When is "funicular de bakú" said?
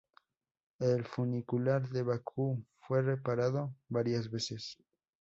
1.05-2.63